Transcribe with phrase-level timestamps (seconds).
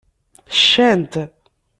[0.59, 1.13] Ccant.